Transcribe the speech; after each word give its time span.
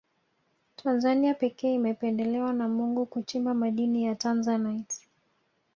tanzania 0.75 1.33
pekee 1.33 1.73
imependelewa 1.75 2.53
na 2.53 2.67
mungu 2.67 3.05
kuchimba 3.05 3.53
madini 3.53 4.03
ya 4.03 4.15
tanzanite 4.15 5.01